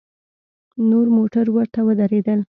نور 0.89 1.07
موټر 1.17 1.45
ورته 1.55 1.79
ودرېدل. 1.87 2.39